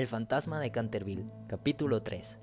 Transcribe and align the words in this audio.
El 0.00 0.06
fantasma 0.06 0.58
de 0.60 0.70
Canterville, 0.70 1.26
capítulo 1.46 2.02
3. 2.02 2.38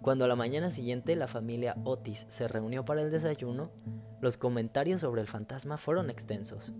Cuando 0.00 0.24
a 0.24 0.28
la 0.28 0.34
mañana 0.34 0.70
siguiente 0.70 1.14
la 1.14 1.28
familia 1.28 1.76
Otis 1.84 2.24
se 2.30 2.48
reunió 2.48 2.86
para 2.86 3.02
el 3.02 3.10
desayuno, 3.10 3.70
los 4.22 4.38
comentarios 4.38 5.02
sobre 5.02 5.20
el 5.20 5.26
fantasma 5.26 5.76
fueron 5.76 6.08
extensos. 6.08 6.72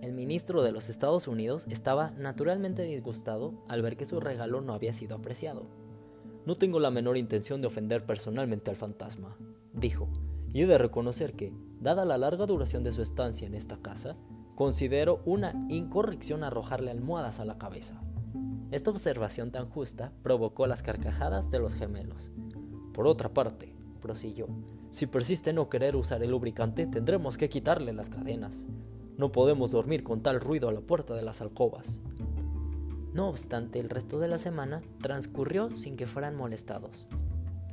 El 0.00 0.12
ministro 0.12 0.62
de 0.62 0.70
los 0.70 0.88
Estados 0.88 1.26
Unidos 1.26 1.66
estaba 1.68 2.12
naturalmente 2.12 2.82
disgustado 2.82 3.64
al 3.66 3.82
ver 3.82 3.96
que 3.96 4.04
su 4.04 4.20
regalo 4.20 4.60
no 4.60 4.72
había 4.72 4.92
sido 4.92 5.16
apreciado. 5.16 5.66
No 6.44 6.54
tengo 6.54 6.78
la 6.78 6.92
menor 6.92 7.16
intención 7.16 7.60
de 7.60 7.66
ofender 7.66 8.06
personalmente 8.06 8.70
al 8.70 8.76
fantasma, 8.76 9.36
dijo, 9.72 10.08
y 10.56 10.62
he 10.62 10.66
de 10.66 10.78
reconocer 10.78 11.34
que, 11.34 11.52
dada 11.82 12.06
la 12.06 12.16
larga 12.16 12.46
duración 12.46 12.82
de 12.82 12.90
su 12.90 13.02
estancia 13.02 13.46
en 13.46 13.54
esta 13.54 13.76
casa, 13.76 14.16
considero 14.54 15.20
una 15.26 15.52
incorrección 15.68 16.42
arrojarle 16.42 16.90
almohadas 16.90 17.40
a 17.40 17.44
la 17.44 17.58
cabeza. 17.58 18.00
Esta 18.70 18.90
observación 18.90 19.50
tan 19.50 19.68
justa 19.68 20.14
provocó 20.22 20.66
las 20.66 20.82
carcajadas 20.82 21.50
de 21.50 21.58
los 21.58 21.74
gemelos. 21.74 22.32
Por 22.94 23.06
otra 23.06 23.34
parte, 23.34 23.76
prosiguió, 24.00 24.48
si 24.88 25.06
persiste 25.06 25.50
en 25.50 25.56
no 25.56 25.68
querer 25.68 25.94
usar 25.94 26.22
el 26.22 26.30
lubricante, 26.30 26.86
tendremos 26.86 27.36
que 27.36 27.50
quitarle 27.50 27.92
las 27.92 28.08
cadenas. 28.08 28.66
No 29.18 29.32
podemos 29.32 29.72
dormir 29.72 30.04
con 30.04 30.22
tal 30.22 30.40
ruido 30.40 30.70
a 30.70 30.72
la 30.72 30.80
puerta 30.80 31.14
de 31.14 31.20
las 31.20 31.42
alcobas. 31.42 32.00
No 33.12 33.28
obstante, 33.28 33.78
el 33.78 33.90
resto 33.90 34.20
de 34.20 34.28
la 34.28 34.38
semana 34.38 34.80
transcurrió 35.02 35.76
sin 35.76 35.98
que 35.98 36.06
fueran 36.06 36.34
molestados. 36.34 37.08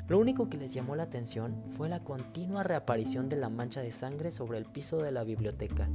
Lo 0.10 0.20
único 0.20 0.50
que 0.50 0.58
les 0.58 0.74
llamó 0.74 0.96
la 0.96 1.04
atención 1.04 1.64
fue 1.78 1.88
la 1.88 2.04
continua 2.04 2.64
reaparición 2.64 3.30
de 3.30 3.38
la 3.38 3.50
mancha 3.50 3.82
de 3.82 3.94
sangre 3.94 4.32
sobre 4.32 4.58
el 4.58 4.66
piso 4.66 4.98
de 4.98 5.12
la 5.12 5.24
biblioteca. 5.24 5.90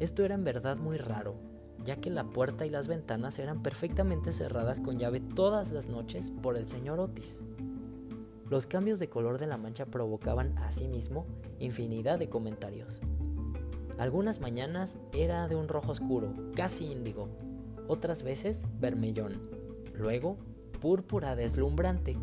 Esto 0.00 0.24
era 0.24 0.34
en 0.34 0.44
verdad 0.44 0.76
muy 0.76 0.98
raro, 0.98 1.36
ya 1.82 1.96
que 1.96 2.10
la 2.10 2.24
puerta 2.24 2.66
y 2.66 2.70
las 2.70 2.88
ventanas 2.88 3.38
eran 3.38 3.62
perfectamente 3.62 4.32
cerradas 4.32 4.80
con 4.80 4.98
llave 4.98 5.20
todas 5.20 5.70
las 5.70 5.86
noches 5.86 6.30
por 6.42 6.58
el 6.58 6.68
señor 6.68 7.00
Otis. 7.00 7.40
Los 8.50 8.66
cambios 8.66 8.98
de 8.98 9.08
color 9.08 9.38
de 9.38 9.46
la 9.46 9.56
mancha 9.56 9.86
provocaban 9.86 10.58
asimismo 10.58 11.24
infinidad 11.58 12.18
de 12.18 12.28
comentarios. 12.28 13.00
Algunas 13.96 14.40
mañanas 14.40 14.98
era 15.14 15.48
de 15.48 15.56
un 15.56 15.68
rojo 15.68 15.92
oscuro, 15.92 16.34
casi 16.54 16.84
índigo, 16.92 17.30
otras 17.88 18.24
veces 18.24 18.66
vermellón, 18.78 19.40
luego 19.94 20.36
púrpura 20.80 21.34
deslumbrante, 21.36 22.18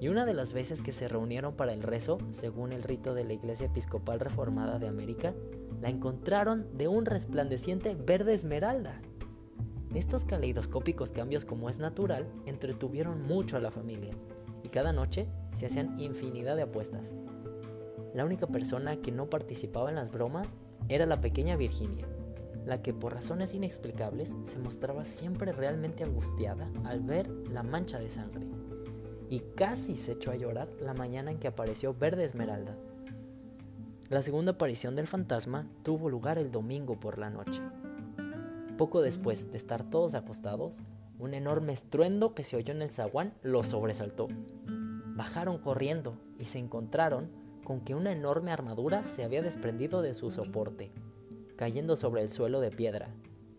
y 0.00 0.08
una 0.08 0.26
de 0.26 0.34
las 0.34 0.52
veces 0.52 0.82
que 0.82 0.92
se 0.92 1.08
reunieron 1.08 1.54
para 1.54 1.72
el 1.72 1.82
rezo, 1.82 2.18
según 2.30 2.72
el 2.72 2.82
rito 2.82 3.14
de 3.14 3.24
la 3.24 3.32
Iglesia 3.32 3.66
Episcopal 3.66 4.20
Reformada 4.20 4.78
de 4.78 4.88
América, 4.88 5.34
la 5.80 5.88
encontraron 5.88 6.66
de 6.76 6.88
un 6.88 7.06
resplandeciente 7.06 7.94
verde 7.94 8.34
esmeralda. 8.34 9.00
Estos 9.94 10.24
caleidoscópicos 10.24 11.12
cambios, 11.12 11.44
como 11.44 11.70
es 11.70 11.78
natural, 11.78 12.26
entretuvieron 12.44 13.22
mucho 13.22 13.56
a 13.56 13.60
la 13.60 13.70
familia, 13.70 14.12
y 14.62 14.68
cada 14.68 14.92
noche 14.92 15.28
se 15.54 15.66
hacían 15.66 15.98
infinidad 15.98 16.56
de 16.56 16.62
apuestas. 16.62 17.14
La 18.14 18.24
única 18.24 18.46
persona 18.46 18.96
que 18.96 19.12
no 19.12 19.30
participaba 19.30 19.88
en 19.88 19.96
las 19.96 20.10
bromas 20.10 20.56
era 20.88 21.06
la 21.06 21.20
pequeña 21.20 21.56
Virginia, 21.56 22.06
la 22.66 22.82
que 22.82 22.92
por 22.92 23.14
razones 23.14 23.54
inexplicables 23.54 24.36
se 24.44 24.58
mostraba 24.58 25.04
siempre 25.04 25.52
realmente 25.52 26.04
angustiada 26.04 26.70
al 26.84 27.00
ver 27.00 27.28
la 27.50 27.62
mancha 27.62 27.98
de 27.98 28.10
sangre, 28.10 28.46
y 29.28 29.40
casi 29.56 29.96
se 29.96 30.12
echó 30.12 30.30
a 30.30 30.36
llorar 30.36 30.68
la 30.80 30.94
mañana 30.94 31.30
en 31.30 31.38
que 31.38 31.48
apareció 31.48 31.94
Verde 31.94 32.24
Esmeralda. 32.24 32.76
La 34.08 34.22
segunda 34.22 34.52
aparición 34.52 34.94
del 34.94 35.08
fantasma 35.08 35.68
tuvo 35.82 36.08
lugar 36.08 36.38
el 36.38 36.52
domingo 36.52 37.00
por 37.00 37.18
la 37.18 37.30
noche. 37.30 37.60
Poco 38.78 39.02
después 39.02 39.50
de 39.50 39.56
estar 39.56 39.88
todos 39.88 40.14
acostados, 40.14 40.82
un 41.18 41.34
enorme 41.34 41.72
estruendo 41.72 42.34
que 42.34 42.44
se 42.44 42.56
oyó 42.56 42.72
en 42.72 42.82
el 42.82 42.90
zaguán 42.90 43.34
los 43.42 43.68
sobresaltó. 43.68 44.28
Bajaron 45.16 45.58
corriendo 45.58 46.18
y 46.38 46.44
se 46.44 46.58
encontraron 46.58 47.30
con 47.64 47.80
que 47.80 47.94
una 47.94 48.12
enorme 48.12 48.52
armadura 48.52 49.02
se 49.02 49.24
había 49.24 49.42
desprendido 49.42 50.02
de 50.02 50.14
su 50.14 50.30
soporte, 50.30 50.92
cayendo 51.56 51.96
sobre 51.96 52.22
el 52.22 52.28
suelo 52.28 52.60
de 52.60 52.70
piedra, 52.70 53.08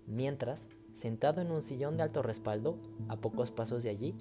mientras, 0.05 0.69
sentado 0.93 1.41
en 1.41 1.51
un 1.51 1.61
sillón 1.61 1.97
de 1.97 2.03
alto 2.03 2.21
respaldo, 2.21 2.77
a 3.09 3.17
pocos 3.17 3.51
pasos 3.51 3.83
de 3.83 3.89
allí, 3.89 4.15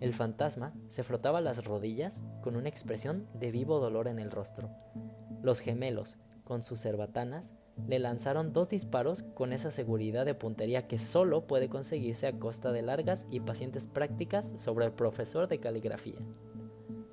el 0.00 0.14
fantasma 0.14 0.72
se 0.88 1.02
frotaba 1.02 1.40
las 1.40 1.64
rodillas 1.64 2.22
con 2.40 2.56
una 2.56 2.68
expresión 2.68 3.26
de 3.34 3.50
vivo 3.50 3.80
dolor 3.80 4.06
en 4.06 4.18
el 4.18 4.30
rostro. 4.30 4.70
Los 5.42 5.60
gemelos, 5.60 6.18
con 6.44 6.62
sus 6.62 6.80
cerbatanas, 6.80 7.54
le 7.86 7.98
lanzaron 7.98 8.52
dos 8.52 8.68
disparos 8.68 9.22
con 9.22 9.52
esa 9.52 9.70
seguridad 9.70 10.24
de 10.24 10.34
puntería 10.34 10.86
que 10.86 10.98
solo 10.98 11.46
puede 11.46 11.68
conseguirse 11.68 12.26
a 12.26 12.38
costa 12.38 12.72
de 12.72 12.82
largas 12.82 13.26
y 13.30 13.40
pacientes 13.40 13.86
prácticas 13.86 14.54
sobre 14.56 14.86
el 14.86 14.92
profesor 14.92 15.48
de 15.48 15.60
caligrafía. 15.60 16.18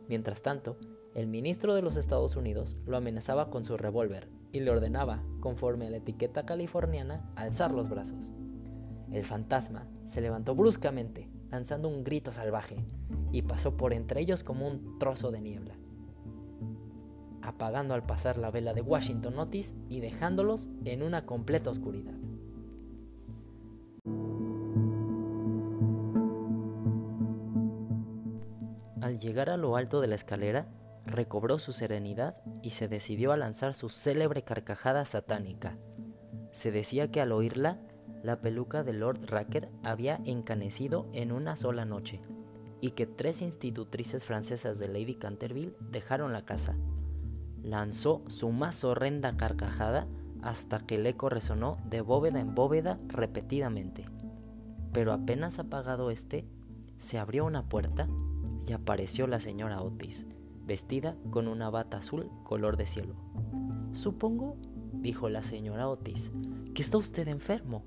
Mientras 0.07 0.41
tanto, 0.41 0.78
el 1.13 1.28
ministro 1.28 1.73
de 1.75 1.81
los 1.81 1.97
Estados 1.97 2.35
Unidos 2.35 2.78
lo 2.85 2.97
amenazaba 2.97 3.50
con 3.50 3.63
su 3.63 3.78
revólver 3.78 4.28
y 4.52 4.59
le 4.59 4.72
ordenaba, 4.72 5.23
conforme 5.40 5.88
a 5.88 5.90
la 5.90 5.97
etiqueta 5.97 6.46
californiana, 6.46 7.31
alzar 7.35 7.72
los 7.72 7.90
brazos. 7.90 8.31
El 9.12 9.23
fantasma 9.23 9.88
se 10.06 10.22
levantó 10.22 10.56
bruscamente, 10.56 11.29
lanzando 11.55 11.88
un 11.88 12.03
grito 12.03 12.33
salvaje, 12.33 12.83
y 13.31 13.41
pasó 13.41 13.77
por 13.77 13.93
entre 13.93 14.19
ellos 14.19 14.43
como 14.43 14.67
un 14.67 14.99
trozo 14.99 15.31
de 15.31 15.39
niebla, 15.39 15.75
apagando 17.41 17.93
al 17.93 18.05
pasar 18.05 18.38
la 18.38 18.51
vela 18.51 18.73
de 18.73 18.81
Washington 18.81 19.39
Otis 19.39 19.73
y 19.88 20.01
dejándolos 20.01 20.69
en 20.83 21.01
una 21.01 21.25
completa 21.25 21.69
oscuridad. 21.69 22.13
Al 28.99 29.17
llegar 29.19 29.49
a 29.49 29.55
lo 29.55 29.77
alto 29.77 30.01
de 30.01 30.07
la 30.07 30.16
escalera, 30.16 30.67
recobró 31.05 31.57
su 31.57 31.72
serenidad 31.72 32.35
y 32.63 32.72
se 32.72 32.89
decidió 32.89 33.31
a 33.31 33.37
lanzar 33.37 33.75
su 33.75 33.87
célebre 33.87 34.43
carcajada 34.43 35.05
satánica. 35.05 35.77
Se 36.51 36.72
decía 36.72 37.09
que 37.11 37.22
al 37.22 37.31
oírla, 37.31 37.79
la 38.25 38.41
peluca 38.41 38.83
de 38.83 38.93
Lord 38.93 39.27
Racker 39.27 39.69
había 39.83 40.19
encanecido 40.25 41.05
en 41.13 41.31
una 41.31 41.55
sola 41.55 41.85
noche, 41.85 42.19
y 42.81 42.91
que 42.91 43.05
tres 43.05 43.43
institutrices 43.43 44.25
francesas 44.25 44.79
de 44.79 44.87
Lady 44.87 45.15
Canterville 45.15 45.75
dejaron 45.91 46.33
la 46.33 46.43
casa. 46.43 46.75
Lanzó 47.61 48.23
su 48.27 48.49
más 48.49 48.83
horrenda 48.83 49.37
carcajada 49.37 50.07
hasta 50.41 50.79
que 50.79 50.95
el 50.95 51.05
eco 51.05 51.29
resonó 51.29 51.77
de 51.85 52.01
bóveda 52.01 52.39
en 52.39 52.55
bóveda 52.55 52.99
repetidamente. 53.07 54.05
Pero 54.91 55.13
apenas 55.13 55.59
apagado 55.59 56.09
este, 56.09 56.47
se 56.97 57.19
abrió 57.19 57.45
una 57.45 57.69
puerta 57.69 58.07
y 58.67 58.73
apareció 58.73 59.27
la 59.27 59.39
señora 59.39 59.81
Otis, 59.81 60.25
vestida 60.65 61.15
con 61.29 61.47
una 61.47 61.69
bata 61.69 61.97
azul 61.97 62.29
color 62.43 62.75
de 62.77 62.87
cielo. 62.87 63.15
Supongo, 63.91 64.57
dijo 64.93 65.29
la 65.29 65.43
señora 65.43 65.87
Otis, 65.87 66.31
que 66.73 66.81
está 66.81 66.97
usted 66.97 67.27
enfermo, 67.27 67.83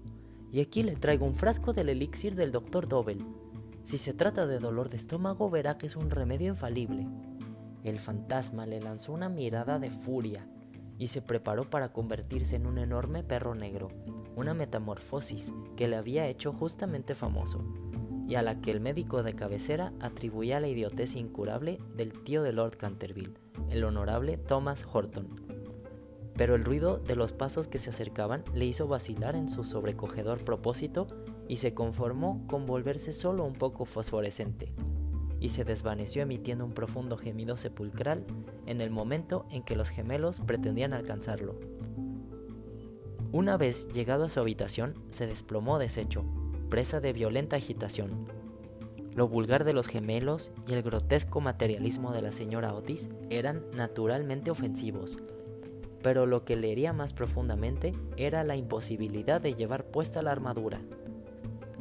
y 0.50 0.60
aquí 0.60 0.82
le 0.82 0.96
traigo 0.96 1.26
un 1.26 1.34
frasco 1.34 1.72
del 1.72 1.88
elixir 1.88 2.34
del 2.34 2.52
doctor 2.52 2.88
Dobel. 2.88 3.24
Si 3.82 3.98
se 3.98 4.14
trata 4.14 4.46
de 4.46 4.58
dolor 4.58 4.90
de 4.90 4.96
estómago, 4.96 5.50
verá 5.50 5.78
que 5.78 5.86
es 5.86 5.96
un 5.96 6.10
remedio 6.10 6.48
infalible. 6.48 7.06
El 7.84 7.98
fantasma 7.98 8.66
le 8.66 8.80
lanzó 8.80 9.12
una 9.12 9.28
mirada 9.28 9.78
de 9.78 9.90
furia 9.90 10.46
y 10.98 11.08
se 11.08 11.22
preparó 11.22 11.70
para 11.70 11.92
convertirse 11.92 12.56
en 12.56 12.66
un 12.66 12.78
enorme 12.78 13.22
perro 13.22 13.54
negro, 13.54 13.88
una 14.36 14.52
metamorfosis 14.52 15.54
que 15.76 15.88
le 15.88 15.96
había 15.96 16.26
hecho 16.26 16.52
justamente 16.52 17.14
famoso 17.14 17.64
y 18.28 18.34
a 18.34 18.42
la 18.42 18.60
que 18.60 18.70
el 18.70 18.80
médico 18.80 19.22
de 19.22 19.34
cabecera 19.34 19.92
atribuía 20.00 20.60
la 20.60 20.68
idiotez 20.68 21.16
incurable 21.16 21.78
del 21.96 22.12
tío 22.24 22.42
de 22.42 22.52
Lord 22.52 22.76
Canterville, 22.76 23.32
el 23.70 23.84
honorable 23.84 24.36
Thomas 24.36 24.84
Horton. 24.92 25.47
Pero 26.38 26.54
el 26.54 26.64
ruido 26.64 26.98
de 26.98 27.16
los 27.16 27.32
pasos 27.32 27.66
que 27.66 27.80
se 27.80 27.90
acercaban 27.90 28.44
le 28.54 28.64
hizo 28.64 28.86
vacilar 28.86 29.34
en 29.34 29.48
su 29.48 29.64
sobrecogedor 29.64 30.44
propósito 30.44 31.08
y 31.48 31.56
se 31.56 31.74
conformó 31.74 32.46
con 32.46 32.64
volverse 32.64 33.10
solo 33.10 33.44
un 33.44 33.54
poco 33.54 33.84
fosforescente, 33.84 34.72
y 35.40 35.48
se 35.48 35.64
desvaneció 35.64 36.22
emitiendo 36.22 36.64
un 36.64 36.74
profundo 36.74 37.18
gemido 37.18 37.56
sepulcral 37.56 38.24
en 38.66 38.80
el 38.80 38.90
momento 38.90 39.46
en 39.50 39.64
que 39.64 39.74
los 39.74 39.88
gemelos 39.88 40.40
pretendían 40.40 40.94
alcanzarlo. 40.94 41.56
Una 43.32 43.56
vez 43.56 43.88
llegado 43.88 44.24
a 44.24 44.28
su 44.28 44.38
habitación, 44.38 44.94
se 45.08 45.26
desplomó 45.26 45.80
deshecho, 45.80 46.24
presa 46.70 47.00
de 47.00 47.12
violenta 47.12 47.56
agitación. 47.56 48.28
Lo 49.12 49.26
vulgar 49.26 49.64
de 49.64 49.72
los 49.72 49.88
gemelos 49.88 50.52
y 50.68 50.74
el 50.74 50.82
grotesco 50.82 51.40
materialismo 51.40 52.12
de 52.12 52.22
la 52.22 52.30
señora 52.30 52.74
Otis 52.74 53.10
eran 53.28 53.64
naturalmente 53.74 54.52
ofensivos, 54.52 55.18
pero 56.08 56.24
lo 56.24 56.46
que 56.46 56.56
le 56.56 56.72
hería 56.72 56.94
más 56.94 57.12
profundamente 57.12 57.92
era 58.16 58.42
la 58.42 58.56
imposibilidad 58.56 59.42
de 59.42 59.52
llevar 59.52 59.84
puesta 59.84 60.22
la 60.22 60.32
armadura. 60.32 60.80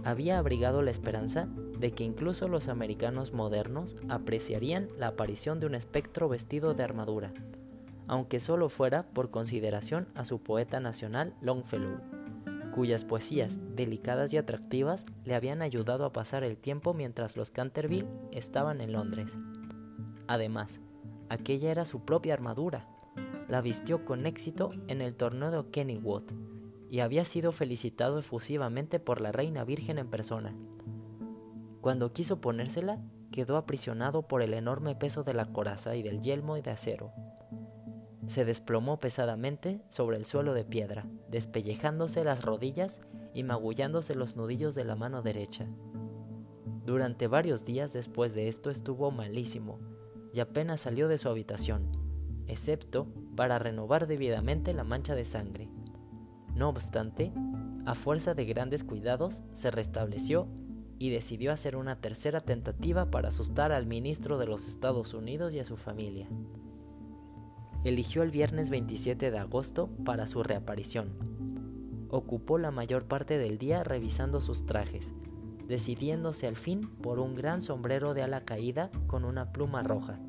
Había 0.04 0.38
abrigado 0.38 0.82
la 0.82 0.92
esperanza 0.92 1.48
de 1.80 1.92
que 1.92 2.04
incluso 2.04 2.50
los 2.50 2.68
americanos 2.68 3.32
modernos 3.32 3.96
apreciarían 4.10 4.90
la 4.98 5.08
aparición 5.08 5.62
de 5.62 5.68
un 5.68 5.76
espectro 5.76 6.28
vestido 6.28 6.74
de 6.74 6.84
armadura, 6.84 7.32
aunque 8.06 8.42
solo 8.42 8.68
fuera 8.68 9.04
por 9.04 9.32
consideración 9.32 10.10
a 10.14 10.26
su 10.26 10.44
poeta 10.44 10.82
nacional 10.82 11.34
Longfellow, 11.40 12.02
cuyas 12.74 13.06
poesías, 13.06 13.62
delicadas 13.78 14.34
y 14.34 14.38
atractivas, 14.38 15.06
le 15.24 15.36
habían 15.36 15.62
ayudado 15.62 16.04
a 16.04 16.12
pasar 16.12 16.44
el 16.44 16.58
tiempo 16.58 16.94
mientras 16.94 17.38
los 17.38 17.50
Canterville 17.50 18.10
estaban 18.34 18.82
en 18.82 18.92
Londres. 18.92 19.38
Además, 20.28 20.82
aquella 21.30 21.72
era 21.72 21.86
su 21.86 22.02
propia 22.02 22.34
armadura. 22.34 22.90
La 23.48 23.62
vistió 23.62 24.04
con 24.04 24.26
éxito 24.26 24.72
en 24.88 25.02
el 25.02 25.16
torneo 25.16 25.52
de 25.52 25.70
Kennywood 25.70 26.24
y 26.90 27.00
había 27.00 27.26
sido 27.26 27.52
felicitado 27.52 28.20
efusivamente 28.20 29.00
por 29.00 29.22
la 29.22 29.32
reina 29.32 29.64
virgen 29.64 29.98
en 29.98 30.10
persona. 30.10 30.56
Cuando 31.82 32.12
quiso 32.12 32.42
ponérsela, 32.42 33.00
quedó 33.32 33.58
aprisionado 33.58 34.28
por 34.28 34.42
el 34.42 34.54
enorme 34.54 34.96
peso 34.96 35.24
de 35.24 35.34
la 35.34 35.46
coraza 35.46 35.96
y 35.96 36.04
del 36.04 36.22
yelmo 36.22 36.56
de 36.56 36.72
acero. 36.72 37.12
Se 38.26 38.44
desplomó 38.44 39.00
pesadamente 39.00 39.82
sobre 39.90 40.18
el 40.18 40.26
suelo 40.26 40.54
de 40.54 40.66
piedra, 40.66 41.06
despellejándose 41.30 42.24
las 42.26 42.44
rodillas 42.44 43.02
y 43.34 43.44
magullándose 43.44 44.16
los 44.16 44.36
nudillos 44.36 44.76
de 44.76 44.84
la 44.84 44.96
mano 44.96 45.22
derecha. 45.22 45.68
Durante 46.86 47.28
varios 47.28 47.64
días 47.64 47.94
después 47.94 48.34
de 48.34 48.48
esto 48.48 48.70
estuvo 48.70 49.12
malísimo 49.12 49.80
y 50.34 50.40
apenas 50.42 50.82
salió 50.82 51.08
de 51.08 51.18
su 51.18 51.30
habitación, 51.30 52.07
excepto 52.48 53.08
para 53.36 53.60
renovar 53.60 54.08
debidamente 54.08 54.74
la 54.74 54.84
mancha 54.84 55.16
de 55.16 55.26
sangre. 55.26 55.70
No 56.56 56.70
obstante, 56.70 57.32
a 57.86 57.96
fuerza 57.96 58.34
de 58.34 58.46
grandes 58.46 58.84
cuidados, 58.84 59.44
se 59.54 59.72
restableció 59.72 60.48
y 61.00 61.10
decidió 61.10 61.52
hacer 61.52 61.76
una 61.76 62.02
tercera 62.02 62.40
tentativa 62.42 63.12
para 63.12 63.30
asustar 63.30 63.72
al 63.72 63.86
ministro 63.86 64.38
de 64.38 64.48
los 64.48 64.68
Estados 64.68 65.14
Unidos 65.14 65.54
y 65.56 65.60
a 65.60 65.66
su 65.66 65.78
familia. 65.78 66.28
Eligió 67.84 68.24
el 68.24 68.32
viernes 68.32 68.70
27 68.70 69.32
de 69.32 69.38
agosto 69.38 69.90
para 70.04 70.28
su 70.28 70.44
reaparición. 70.44 71.14
Ocupó 72.10 72.58
la 72.58 72.72
mayor 72.72 73.06
parte 73.06 73.38
del 73.38 73.58
día 73.58 73.84
revisando 73.84 74.42
sus 74.42 74.66
trajes, 74.66 75.14
decidiéndose 75.68 76.48
al 76.48 76.56
fin 76.56 76.90
por 77.02 77.20
un 77.20 77.36
gran 77.36 77.62
sombrero 77.62 78.14
de 78.14 78.24
ala 78.24 78.42
caída 78.42 78.90
con 79.06 79.26
una 79.26 79.52
pluma 79.52 79.84
roja, 79.84 80.20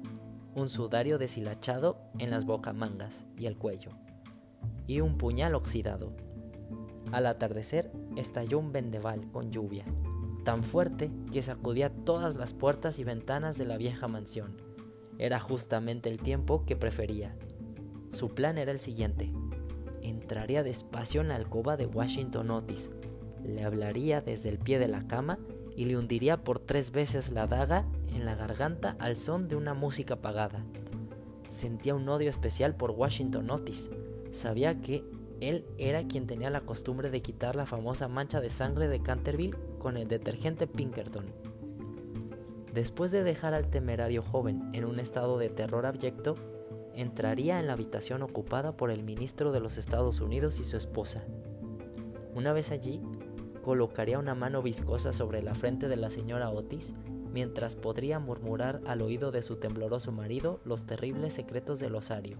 un 0.58 0.69
sudario 0.69 1.19
deshilachado 1.19 1.99
en 2.19 2.31
las 2.31 2.44
bocamangas 2.44 3.26
y 3.37 3.46
el 3.46 3.56
cuello, 3.56 3.90
y 4.87 5.00
un 5.00 5.19
puñal 5.19 5.55
oxidado. 5.55 6.12
Al 7.12 7.26
atardecer 7.26 7.90
estalló 8.16 8.58
un 8.58 8.72
vendeval 8.72 9.31
con 9.31 9.50
lluvia, 9.50 9.84
tan 10.44 10.62
fuerte 10.62 11.10
que 11.32 11.43
sacudía 11.43 11.90
todas 11.90 12.37
las 12.37 12.55
puertas 12.55 12.99
y 12.99 13.05
ventanas 13.05 13.56
de 13.58 13.64
la 13.64 13.76
vieja 13.76 14.08
mansión. 14.08 14.56
Era 15.19 15.40
justamente 15.40 16.08
el 16.08 16.19
tiempo 16.19 16.64
que 16.64 16.76
prefería. 16.76 17.34
Su 18.10 18.28
plan 18.28 18.56
era 18.56 18.72
el 18.72 18.81
siguiente. 18.81 19.32
Entraría 20.02 20.62
despacio 20.62 21.20
en 21.20 21.28
la 21.28 21.37
alcoba 21.37 21.76
de 21.76 21.87
Washington 21.87 22.50
Otis, 22.50 22.90
le 23.44 23.64
hablaría 23.64 24.20
desde 24.20 24.49
el 24.49 24.58
pie 24.58 24.78
de 24.78 24.88
la 24.88 25.06
cama 25.06 25.38
y 25.76 25.84
le 25.84 25.96
hundiría 25.96 26.43
por 26.44 26.58
tres 26.58 26.90
veces 26.90 27.31
la 27.31 27.46
daga 27.46 27.87
en 28.14 28.25
la 28.25 28.34
garganta 28.34 28.96
al 28.99 29.16
son 29.16 29.49
de 29.49 29.56
una 29.56 29.75
música 29.75 30.14
apagada. 30.14 30.64
Sentía 31.49 31.94
un 31.94 32.08
odio 32.08 32.31
especial 32.31 32.75
por 32.75 32.90
Washington 32.90 33.50
Otis. 33.50 33.90
Sabía 34.31 34.81
que 34.81 35.05
él 35.40 35.64
era 35.78 36.06
quien 36.06 36.26
tenía 36.26 36.50
la 36.50 36.62
costumbre 36.62 37.10
de 37.10 37.22
quitar 37.22 37.56
la 37.56 37.66
famosa 37.66 38.08
mancha 38.08 38.40
de 38.40 38.50
sangre 38.50 38.88
de 38.88 39.00
Canterville 39.00 39.56
con 39.78 39.96
el 39.96 40.08
detergente 40.08 40.66
Pinkerton. 40.66 41.26
Después 42.75 43.10
de 43.10 43.22
dejar 43.22 43.55
al 43.55 43.70
temerario 43.70 44.22
joven 44.22 44.70
en 44.72 44.84
un 44.84 45.00
estado 45.00 45.38
de 45.38 45.49
terror 45.49 45.87
abyecto, 45.87 46.34
entraría 46.94 47.60
en 47.60 47.66
la 47.69 47.75
habitación 47.75 48.22
ocupada 48.22 48.76
por 48.76 48.90
el 48.90 49.05
ministro 49.05 49.52
de 49.52 49.60
los 49.60 49.78
Estados 49.78 50.20
Unidos 50.20 50.58
y 50.60 50.64
su 50.64 50.76
esposa. 50.76 51.25
Una 52.34 52.52
vez 52.52 52.70
allí, 52.70 53.00
colocaría 53.62 54.19
una 54.19 54.34
mano 54.34 54.62
viscosa 54.62 55.12
sobre 55.12 55.43
la 55.43 55.55
frente 55.55 55.88
de 55.88 55.96
la 55.96 56.10
señora 56.10 56.50
Otis, 56.50 56.94
mientras 57.32 57.76
podría 57.76 58.19
murmurar 58.19 58.80
al 58.86 59.02
oído 59.02 59.30
de 59.30 59.42
su 59.42 59.56
tembloroso 59.56 60.12
marido 60.12 60.60
los 60.64 60.86
terribles 60.86 61.34
secretos 61.34 61.80
del 61.80 61.94
osario. 61.94 62.38